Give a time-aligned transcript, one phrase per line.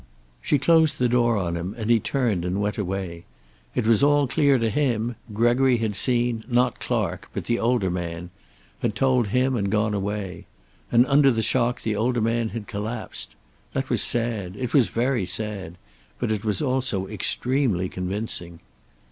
[0.41, 3.23] She closed the door on him, and he turned and went away.
[3.75, 8.31] It was all clear to him; Gregory had seen, not Clark, but the older man;
[8.79, 10.47] had told him and gone away.
[10.91, 13.35] And under the shock the older man had collapsed.
[13.73, 14.55] That was sad.
[14.55, 15.77] It was very sad.
[16.17, 18.59] But it was also extremely convincing.